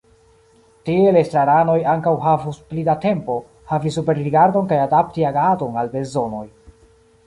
Tiel 0.89 1.19
estraranoj 1.21 1.75
ankaŭ 1.91 2.15
havus 2.25 2.59
pli 2.71 2.87
da 2.89 2.97
tempo, 3.05 3.37
havi 3.75 3.95
superrigardon 4.01 4.69
kaj 4.75 4.85
adapti 4.89 5.31
agadon 5.33 5.83
al 5.85 5.99
bezonoj. 5.99 6.47